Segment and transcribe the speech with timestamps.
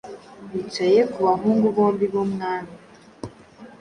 [0.51, 2.71] yicaye ku bahungu bombi bumwami